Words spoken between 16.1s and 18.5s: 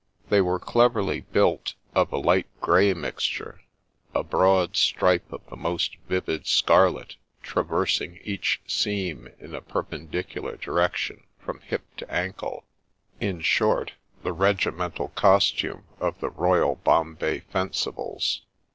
the Royal Bombay Fencibles.